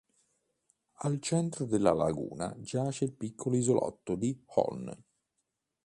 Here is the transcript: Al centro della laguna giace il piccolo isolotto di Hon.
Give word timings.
Al 1.05 1.21
centro 1.21 1.65
della 1.65 1.93
laguna 1.93 2.55
giace 2.59 3.05
il 3.05 3.11
piccolo 3.13 3.55
isolotto 3.55 4.15
di 4.15 4.35
Hon. 4.47 4.91